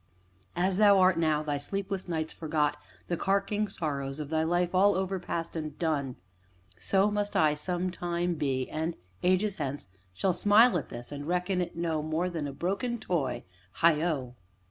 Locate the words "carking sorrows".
3.15-4.19